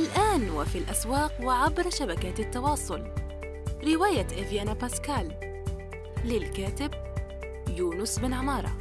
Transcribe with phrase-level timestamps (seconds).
[0.00, 3.00] الآن وفي الأسواق وعبر شبكات التواصل.
[3.84, 5.32] رواية إفيانا باسكال.
[6.24, 6.90] للكاتب
[7.76, 8.72] يونس بن عمارة.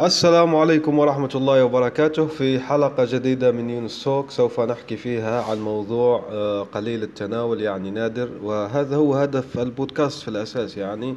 [0.00, 2.26] السلام عليكم ورحمة الله وبركاته.
[2.26, 7.90] في حلقة جديدة من يونس توك سوف نحكي فيها عن موضوع آه، قليل التناول يعني
[7.90, 8.30] نادر.
[8.42, 11.16] وهذا هو هدف البودكاست في الأساس يعني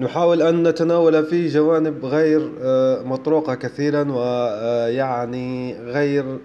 [0.00, 6.38] نحاول أن نتناول فيه جوانب غير آه، مطروقة كثيرا ويعني آه، غير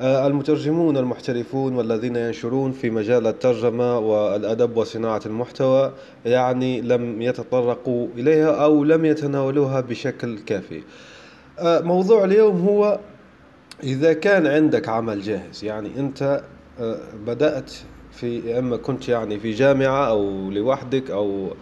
[0.00, 5.92] المترجمون المحترفون والذين ينشرون في مجال الترجمة والأدب وصناعة المحتوى
[6.24, 10.82] يعني لم يتطرقوا إليها أو لم يتناولوها بشكل كافي.
[11.58, 12.98] آه، موضوع اليوم هو
[13.82, 16.42] إذا كان عندك عمل جاهز يعني أنت
[16.80, 17.72] آه، بدأت
[18.12, 21.54] في إما كنت يعني في جامعة أو لوحدك أو آه،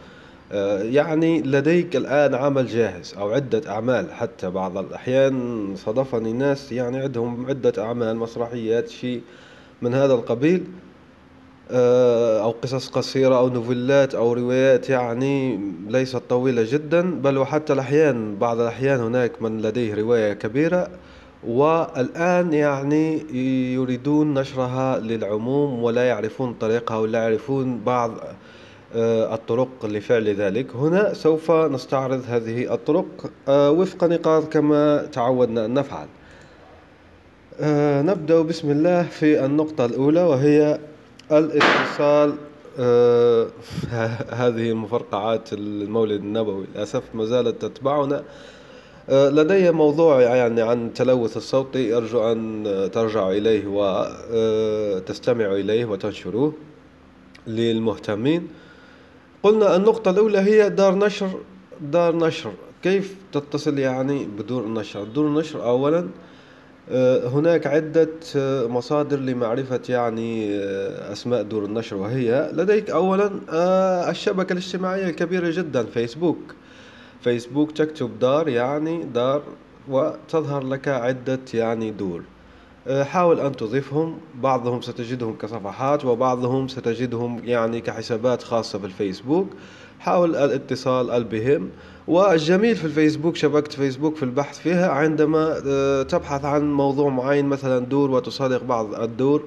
[0.82, 4.12] يعني لديك الآن عمل جاهز أو عدة أعمال.
[4.12, 9.20] حتى بعض الأحيان صادفني ناس يعني عندهم عدة أعمال مسرحيات شيء
[9.82, 10.64] من هذا القبيل
[11.70, 18.60] أو قصص قصيرة أو نوفيلات أو روايات يعني ليست طويلة جدا بل وحتى الأحيان بعض
[18.60, 20.88] الأحيان هناك من لديه رواية كبيرة
[21.46, 23.22] والآن يعني
[23.74, 28.34] يريدون نشرها للعموم ولا يعرفون طريقها ولا يعرفون بعض آه،
[28.94, 30.76] الطرق لفعل ذلك.
[30.76, 36.06] هنا سوف نستعرض هذه الطرق آه، وفق نقاط كما تعودنا أن نفعل.
[37.60, 40.78] آه، نبدأ بسم الله في النقطة الأولى وهي
[41.32, 42.34] الاتصال
[42.78, 43.46] آه
[44.42, 46.66] هذه المفرقعات المولد النبوي.
[46.74, 48.22] للأسف ما زالت تتبعنا.
[49.08, 56.52] آه لدي موضوع يعني عن التلوث الصوتي أرجو أن ترجعوا إليه وتستمعوا آه، إليه وتنشروه
[57.46, 58.48] للمهتمين.
[59.42, 61.30] قلنا النقطة الأولى هي دار نشر
[61.80, 62.52] دار نشر.
[62.82, 66.08] كيف تتصل يعني بدور النشر دور النشر أولا
[66.90, 73.30] آه، هناك عدة آه، مصادر لمعرفة يعني آه، أسماء دور النشر وهي لديك أولا
[74.10, 76.54] الشبكة الاجتماعية الكبيرة جدا فيسبوك.
[77.20, 79.42] فيسبوك تكتب دار يعني دار
[79.88, 82.22] وتظهر لك عدة يعني دور.
[82.90, 84.18] حاول أن تضيفهم.
[84.42, 89.48] بعضهم ستجدهم كصفحات وبعضهم ستجدهم يعني كحسابات خاصة بالفيسبوك.
[90.00, 91.68] حاول الاتصال بهم.
[92.08, 97.78] والجميل في الفيسبوك شبكة فيسبوك في البحث فيها عندما آه، تبحث عن موضوع معين مثلا
[97.86, 99.44] دور وتصادق بعض الدور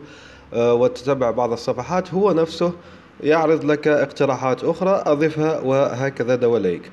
[0.54, 2.74] آه، وتتبع بعض الصفحات هو نفسه
[3.24, 6.92] يعرض لك اقتراحات أخرى أضفها وهكذا دواليك.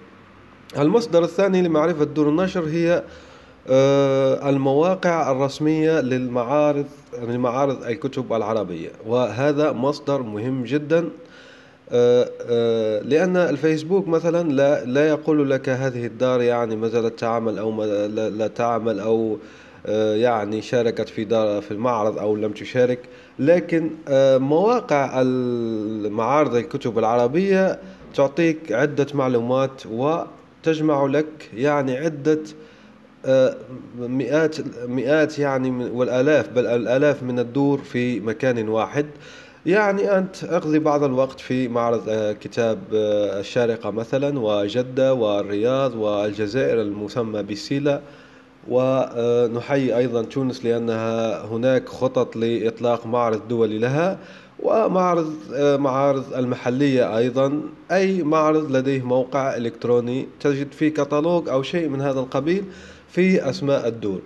[0.78, 3.02] المصدر الثاني لمعرفة دور النشر هي آه،
[3.70, 6.86] المواقع الرسمية للمعارض
[7.22, 8.90] لمعارض الكتب العربية.
[9.06, 11.08] وهذا مصدر مهم جدا.
[11.92, 17.58] آه، آه، لأن الفيسبوك مثلا لا لا يقول لك هذه الدار يعني ما زالت تعمل
[17.58, 19.38] أو لا تعمل أو
[19.86, 22.98] آه، يعني شاركت في دار في المعرض أو لم تشارك.
[23.38, 23.90] لكن
[24.38, 27.78] مواقع المعارض الكتب العربية
[28.14, 32.40] تعطيك عدة معلومات وتجمع لك يعني عدة
[33.98, 34.56] مئات
[34.88, 39.06] مئات يعني والآلاف بل الآلاف من الدور في مكان واحد.
[39.66, 46.80] يعني أنت أقضي بعض الوقت في معرض آه، كتاب آه، الشارقة مثلا وجدة والرياض والجزائر
[46.80, 48.00] المسمى بسيلا
[48.68, 54.18] ونحيي أيضا تونس لأنها هناك خطط لإطلاق معرض دولي لها.
[54.62, 57.60] ومعرض آه، معارض المحلية أيضا.
[57.92, 62.64] أي معرض لديه موقع إلكتروني تجد فيه كتالوج أو شيء من هذا القبيل.
[63.12, 64.20] في أسماء الدول.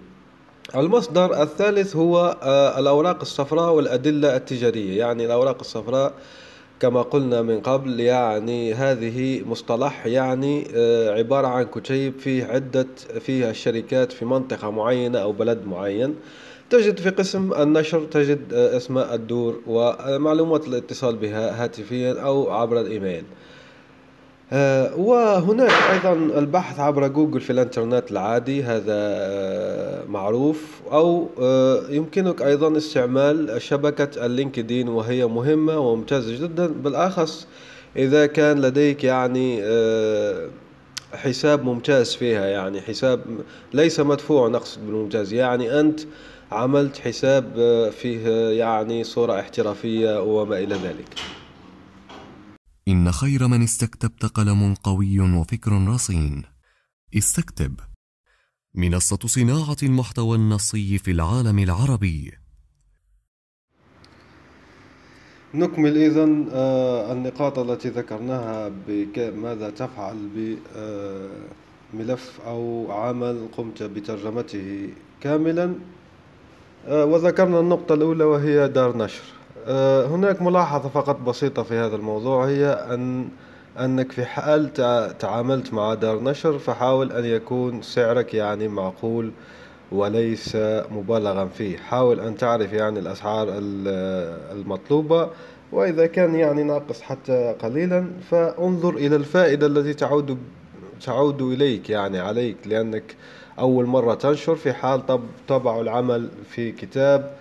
[0.77, 4.99] المصدر الثالث هو آه، الأوراق الصفراء والأدلة التجارية.
[4.99, 6.13] يعني الأوراق الصفراء
[6.81, 12.87] كما قلنا من قبل يعني هذه مصطلح يعني آه، عبارة عن كتيب فيه عدة
[13.21, 16.15] فيها الشركات في منطقة معينة أو بلد معين.
[16.71, 23.25] تجد في قسم النشر تجد آه، أسماء الدور ومعلومات الاتصال بها هاتفيا أو عبر الإيميل.
[24.97, 30.81] وهناك أيضا البحث عبر جوجل في الإنترنت العادي هذا آه، معروف.
[30.93, 36.67] أو آه، يمكنك أيضا استعمال شبكة اللينكدين وهي مهمة وممتازة جدا.
[36.67, 37.47] بالأخص
[37.97, 39.63] إذا كان لديك يعني
[41.15, 43.21] حساب ممتاز فيها يعني حساب
[43.75, 45.33] ليس مدفوع نقصد بالممتاز.
[45.33, 46.01] يعني أنت
[46.53, 47.45] عملت حساب
[47.99, 51.15] فيه يعني صورة احترافية وما إلى ذلك.
[52.89, 56.43] إن خير من استكتبت قلم قوي وفكر رصين.
[57.17, 57.81] استكتب.
[58.75, 62.33] منصة صناعة المحتوى النصي في العالم العربي.
[65.55, 70.29] نكمل إذا آه، النقاط التي ذكرناها بماذا تفعل
[71.95, 74.89] بملف أو عمل قمت بترجمته
[75.21, 75.75] كاملا؟
[76.87, 79.23] آه، وذكرنا النقطة الأولى وهي دار نشر.
[79.23, 79.44] آه،
[80.07, 83.29] هناك ملاحظة فقط بسيطة في هذا الموضوع هي أن
[83.81, 84.73] أنك في حال
[85.19, 89.33] تعاملت مع دار نشر فحاول أن يكون سعرك يعني معقول
[89.93, 90.57] وليس
[90.91, 91.77] مبالغا فيه.
[91.77, 93.49] حاول أن تعرف يعني الأسعار
[94.53, 95.31] المطلوبة
[95.73, 100.39] وإذا كان يعني ناقص حتى قليلا فانظر إلى الفائدة التي تعود
[101.07, 103.17] تعود إليك يعني عليك لأنك
[103.59, 105.07] أول مرة تنشر في حال
[105.49, 107.35] طب العمل في كتاب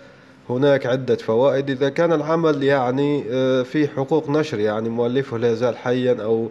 [0.49, 1.69] هناك عدة فوائد.
[1.69, 6.49] إذا كان العمل يعني آه، في حقوق نشر يعني مؤلفه لا يزال حيا أو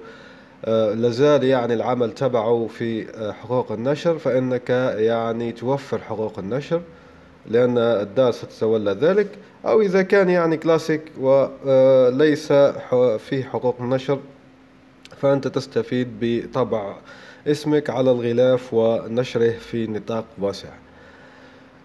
[0.65, 6.81] آه، لازال يعني العمل تبعه في آه، حقوق النشر فإنك يعني توفر حقوق النشر
[7.47, 9.29] لأن الدار ستتولى ذلك.
[9.67, 12.53] أو إذا كان يعني كلاسيك وليس
[13.19, 14.19] في حقوق النشر
[15.21, 16.97] فأنت تستفيد بطبع
[17.47, 20.69] اسمك على الغلاف ونشره في نطاق واسع.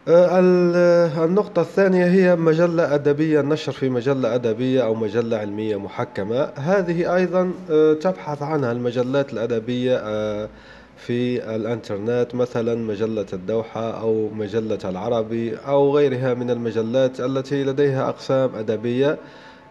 [0.07, 6.49] النقطة الثانية هي مجلة أدبية النشر في مجلة أدبية أو مجلة علمية محكمة.
[6.55, 10.49] هذه أيضا آه، تبحث عنها المجلات الأدبية آه،
[10.97, 18.55] في الإنترنت مثلا مجلة الدوحة أو مجلة العربي أو غيرها من المجلات التي لديها أقسام
[18.55, 19.17] أدبية.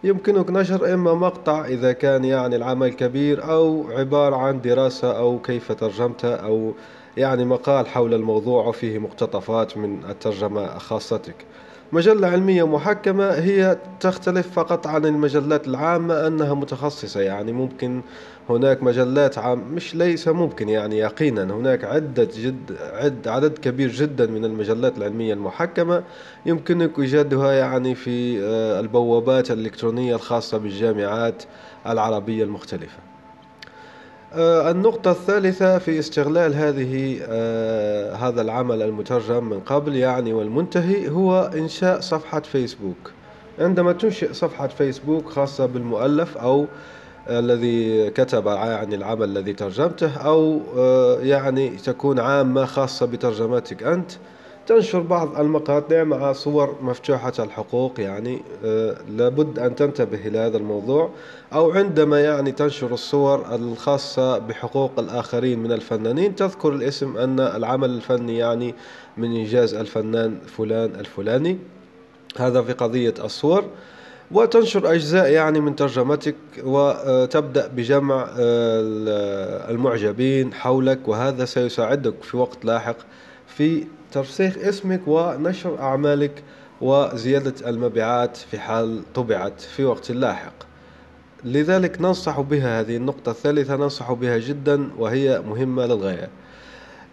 [0.07, 5.71] يمكنك نشر إما مقطع إذا كان يعني العمل كبير أو عبارة عن دراسة أو كيف
[5.71, 6.73] ترجمته أو
[7.17, 11.35] يعني مقال حول الموضوع وفيه مقتطفات من الترجمة خاصتك.
[11.91, 17.21] مجلة علمية محكمة هي تختلف فقط عن المجلات العامة أنها متخصصة.
[17.21, 18.01] يعني ممكن
[18.49, 21.43] هناك مجلات عام مش ليس ممكن يعني يقينا.
[21.43, 26.03] هناك عدة جد عد عدد كبير جدا من المجلات العلمية المحكمة
[26.45, 31.43] يمكنك إيجادها يعني في آه، البوابات الإلكترونية الخاصة بالجامعات
[31.87, 32.97] العربية المختلفة.
[34.39, 41.99] النقطة الثالثة في استغلال هذه آه، هذا العمل المترجم من قبل يعني والمنتهي هو إنشاء
[41.99, 43.11] صفحة فيسبوك.
[43.59, 46.65] عندما تنشئ صفحة فيسبوك خاصة بالمؤلف أو
[47.29, 54.11] الذي كتب عن العمل الذي ترجمته أو آه، يعني تكون عامة خاصة بترجمتك أنت
[54.67, 61.09] تنشر بعض المقاطع مع صور مفتوحة الحقوق يعني آه، لابد أن تنتبه إلى هذا الموضوع
[61.53, 68.37] أو عندما يعني تنشر الصور الخاصة بحقوق الآخرين من الفنانين تذكر الاسم أن العمل الفني
[68.37, 68.75] يعني
[69.17, 71.57] من إنجاز الفنان فلان الفلاني.
[72.37, 73.65] هذا في قضية الصور.
[74.31, 82.97] وتنشر أجزاء يعني من ترجمتك وتبدأ بجمع آه، المعجبين حولك وهذا سيساعدك في وقت لاحق
[83.47, 86.43] في ترسيخ اسمك ونشر أعمالك
[86.81, 90.53] وزيادة المبيعات في حال طبعت في وقت لاحق.
[91.43, 96.29] لذلك ننصح بها هذه النقطة الثالثة ننصح بها جدا وهي مهمة للغاية.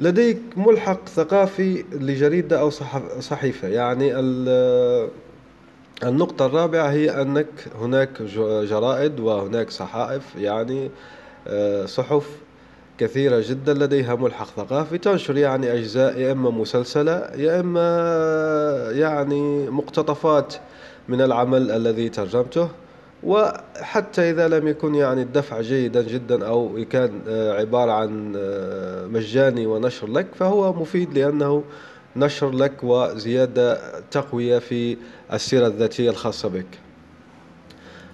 [0.00, 2.70] لديك ملحق ثقافي لجريدة أو
[3.20, 3.68] صحيفة.
[3.68, 4.18] يعني
[6.02, 7.46] النقطة الرابعة هي أنك
[7.80, 10.90] هناك جرائد وهناك صحائف يعني
[11.48, 12.26] آه، صحف
[12.98, 20.54] كثيرة جدا لديها ملحق ثقافي تنشر يعني أجزاء يا إما مسلسلة يا إما يعني مقتطفات
[21.08, 22.68] من العمل الذي ترجمته.
[23.22, 29.66] وحتى إذا لم يكن يعني الدفع جيدا جدا أو كان آه، عبارة عن آه، مجاني
[29.66, 31.64] ونشر لك فهو مفيد لأنه
[32.16, 33.78] نشر لك وزيادة
[34.10, 34.96] تقوية في
[35.32, 36.83] السيرة الذاتية الخاصة بك.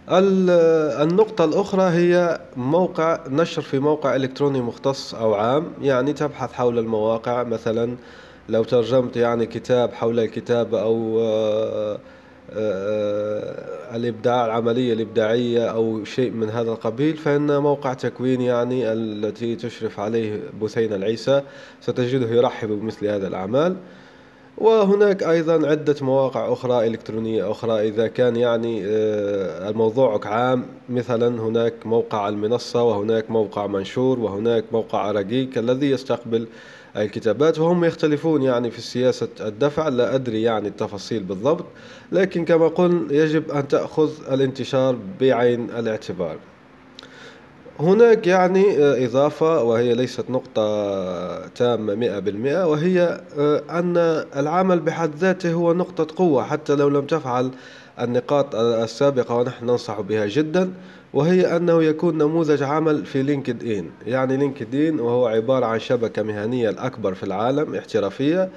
[0.09, 5.73] النقطة الأخرى هي موقع نشر في موقع إلكتروني مختص أو عام.
[5.83, 7.43] يعني تبحث حول المواقع.
[7.43, 7.97] مثلا
[8.49, 11.99] لو ترجمت يعني كتاب حول الكتابة أو آه،
[12.53, 20.01] آه، الإبداع العملية الإبداعية أو شيء من هذا القبيل فإن موقع تكوين يعني التي تشرف
[20.01, 21.43] عليه بثينة العيسى
[21.81, 23.77] ستجده يرحب بمثل هذه الأعمال.
[24.61, 27.89] وهناك أيضا عدة مواقع أخرى إلكترونية أخرى.
[27.89, 35.11] إذا كان يعني آه، موضوعك عام مثلا هناك موقع المنصة وهناك موقع منشور وهناك موقع
[35.11, 36.47] رقيق الذي يستقبل
[36.97, 39.89] الكتابات وهم يختلفون يعني في سياسة الدفع.
[39.89, 41.65] لا أدري يعني التفاصيل بالضبط
[42.13, 46.37] لكن كما قلنا يجب أن تأخذ الانتشار بعين الاعتبار.
[47.81, 53.97] هناك يعني آه، إضافة وهي ليست نقطة تامة مئة بالمئة وهي آه، أن
[54.37, 57.51] العمل بحد ذاته هو نقطة قوة حتى لو لم تفعل
[58.01, 60.73] النقاط السابقة ونحن ننصح بها جدا
[61.15, 67.15] وهي أنه يكون نموذج عمل في LinkedIn يعني LinkedIn وهو عبارة عن شبكة مهنية الأكبر
[67.15, 68.49] في العالم احترافية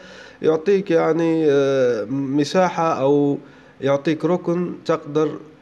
[0.41, 3.37] يعطيك يعني آه، مساحة أو
[3.81, 5.52] يعطيك ركن تقدر آه،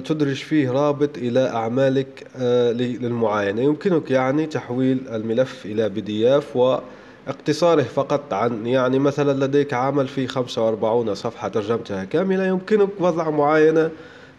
[0.00, 3.62] تدرج فيه رابط إلى أعمالك آه، للمعاينة.
[3.62, 10.08] يمكنك يعني تحويل الملف إلى بي دي اف واقتصاره فقط عن يعني مثلا لديك عمل
[10.08, 12.46] فيه 45 صفحة ترجمتها كاملة.
[12.46, 13.90] يمكنك وضع معاينة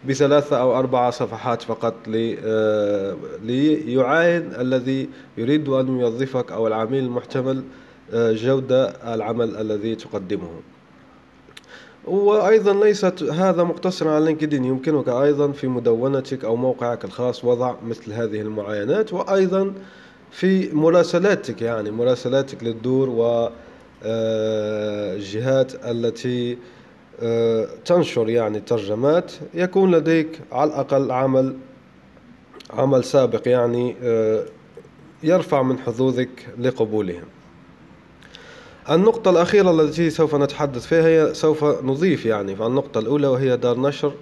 [0.08, 7.62] بثلاثة أو أربعة صفحات فقط آه، ليعاين الذي يريد أن يوظفك أو العميل المحتمل
[8.14, 10.48] جودة العمل الذي تقدمه.
[12.06, 18.12] وأيضا ليست هذا مقتصرا على لينكدين يمكنك أيضا في مدونتك أو موقعك الخاص وضع مثل
[18.12, 19.72] هذه المعاينات وأيضا
[20.30, 23.50] في مراسلاتك يعني مراسلاتك للدور و
[24.02, 26.58] آه، الجهات التي
[27.22, 31.56] آه، تنشر يعني ترجمات يكون لديك على الأقل عمل
[32.70, 34.44] عمل سابق يعني آه،
[35.22, 37.24] يرفع من حظوظك لقبولهم.
[38.90, 44.12] النقطة الأخيرة التي سوف نتحدث فيها هي سوف نضيف يعني النقطة الأولى وهي دار نشر.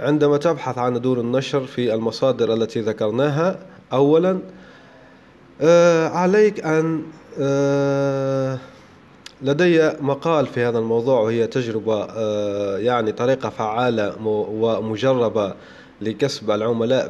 [0.00, 3.58] عندما تبحث عن دور النشر في المصادر التي ذكرناها
[3.92, 4.38] أولا
[5.60, 7.02] آه عليك أن
[7.40, 8.58] آه
[9.42, 15.54] لدي مقال في هذا الموضوع وهي تجربة آه يعني طريقة فعالة ومجربة
[16.00, 17.08] لكسب العملاء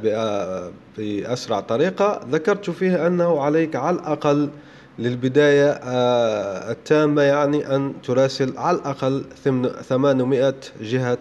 [0.98, 2.20] بأسرع طريقة.
[2.30, 4.50] ذكرت فيها أنه عليك على الأقل
[4.98, 9.24] للبداية آه، التامة يعني أن تراسل على الأقل
[9.88, 11.18] 800 جهة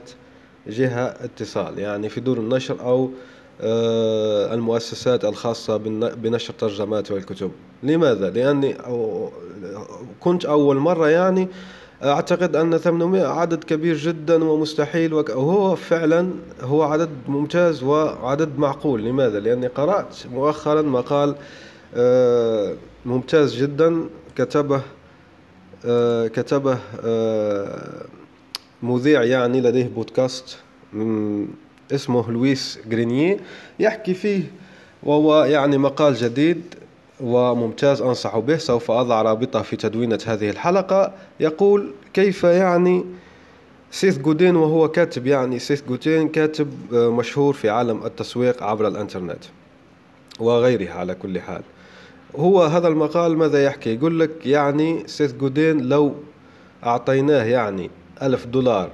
[0.67, 3.09] جهة اتصال يعني في دور النشر أو
[3.61, 5.77] آه، المؤسسات الخاصة
[6.15, 7.51] بنشر الترجمات والكتب
[7.83, 8.77] لماذا؟ لأني
[10.19, 11.47] كنت أول مرة يعني
[12.03, 16.29] أعتقد أن 800 عدد كبير جدا ومستحيل وهو فعلا
[16.61, 21.35] هو عدد ممتاز وعدد معقول لماذا؟ لأني قرأت مؤخرا مقال
[23.05, 24.09] ممتاز جدا.
[24.35, 24.81] كتبه
[25.85, 28.05] آه، كتبه آه،
[28.83, 30.57] مذيع يعني لديه بودكاست
[31.91, 33.37] اسمه لويس جرينيه
[33.79, 34.43] يحكي فيه
[35.03, 36.61] وهو يعني مقال جديد
[37.21, 38.57] وممتاز أنصح به.
[38.57, 41.13] سوف أضع رابطة في تدوينة هذه الحلقة.
[41.39, 43.05] يقول كيف يعني
[43.91, 49.43] سيث جودين؟ وهو كاتب يعني سيث جودين كاتب مشهور في عالم التسويق عبر الإنترنت
[50.39, 51.61] وغيرها على كل حال.
[52.37, 56.13] هو هذا المقال ماذا يحكي؟ يقول لك يعني سيث جودين لو
[56.83, 57.89] أعطيناه يعني
[58.21, 58.89] ألف دولار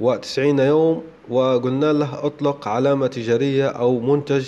[0.00, 4.46] وتسعين يوم وقلنا له أطلق علامة تجارية أو منتج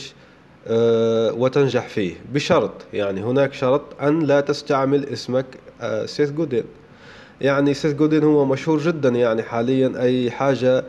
[0.67, 5.47] أه وتنجح فيه بشرط يعني هناك شرط أن لا تستعمل اسمك
[5.81, 6.65] أه سيث جودين.
[7.41, 10.85] يعني سيث جودين هو مشهور جدا يعني حاليا أي حاجة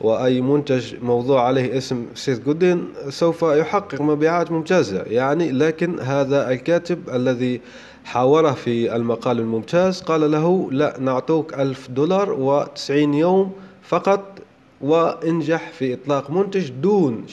[0.00, 5.02] وأي منتج موضوع عليه اسم سيث جودين سوف يحقق مبيعات ممتازة.
[5.02, 7.60] يعني لكن هذا الكاتب الذي
[8.04, 13.52] حاوره في المقال الممتاز قال له لا نعطوك ألف دولار وتسعين يوم
[13.82, 14.38] فقط
[14.80, 17.26] وانجح في إطلاق منتج دون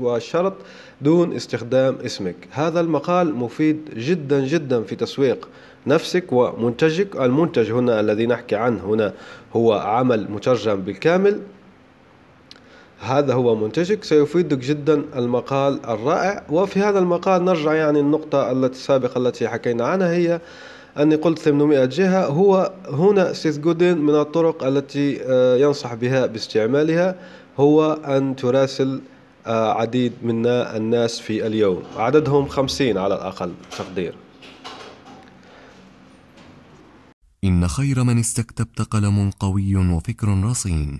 [0.00, 0.54] وشرط
[1.00, 2.36] دون استخدام اسمك.
[2.50, 5.48] هذا المقال مفيد جدا جدا في تسويق
[5.86, 7.16] نفسك ومنتجك.
[7.16, 9.12] المنتج هنا الذي نحكي عنه هنا
[9.56, 11.40] هو عمل مترجم بالكامل.
[13.00, 16.44] هذا هو منتجك سيفيدك جدا المقال الرائع.
[16.50, 20.40] وفي هذا المقال نرجع يعني النقطة التي السابقة التي حكينا عنها هي
[20.98, 22.26] أني قلت 800 جهة.
[22.26, 27.16] هو هنا سيث جودين من الطرق التي آه، ينصح بها باستعمالها
[27.58, 29.00] هو أن تراسل
[29.46, 31.82] آه، عديد من الناس في اليوم.
[31.96, 34.14] عددهم خمسين على الأقل تقدير.
[37.44, 40.98] إن خير من استكتبت قلم قوي وفكر رصين.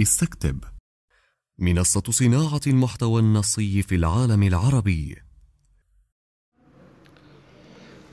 [0.00, 0.77] استكتب.
[1.60, 5.16] منصة صناعة المحتوى النصي في العالم العربي.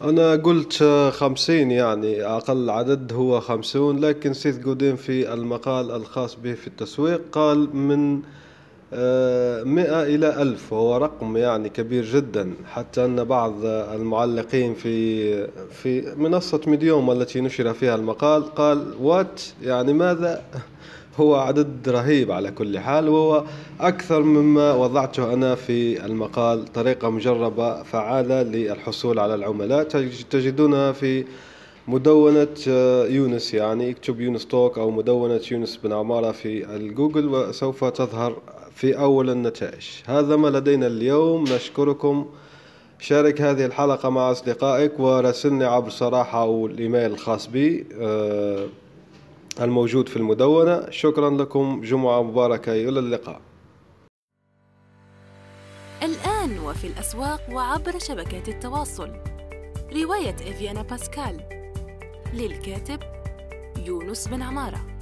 [0.01, 0.83] أنا قلت
[1.13, 7.21] خمسين يعني أقل عدد هو خمسون لكن سيث جودين في المقال الخاص به في التسويق
[7.31, 8.21] قال من
[8.93, 16.15] آه، مئة إلى ألف وهو رقم يعني كبير جدا حتى أن بعض المعلقين في في
[16.15, 20.43] منصة Medium التي نشر فيها المقال قال what؟ يعني ماذا؟
[21.19, 23.43] هو عدد رهيب على كل حال وهو
[23.79, 29.83] أكثر مما وضعته أنا في المقال طريقة مجربة فعالة للحصول على العملاء.
[30.29, 31.25] تجدونها في
[31.87, 37.83] مدونة آه، يونس يعني اكتب يونس talk أو مدونة يونس بن عمارة في الجوجل وسوف
[37.83, 38.37] تظهر
[38.75, 39.85] في أول النتائج.
[40.05, 41.43] هذا ما لدينا اليوم.
[41.43, 42.25] نشكركم.
[42.99, 48.65] شارك هذه الحلقة مع أصدقائك وراسلني عبر صراحة أو الإيميل الخاص بي أه
[49.61, 50.89] الموجود في المدونة.
[50.89, 51.81] شكرا لكم.
[51.83, 52.71] جمعة مباركة.
[52.71, 53.41] إلى اللقاء.
[56.03, 59.09] الآن وفي الأسواق وعبر شبكات التواصل.
[59.93, 61.65] رواية إفيانا باسكال.
[62.33, 62.99] للكاتب
[63.85, 64.94] يونس بن عمارة.